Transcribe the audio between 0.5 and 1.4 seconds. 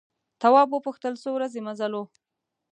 وپوښتل څو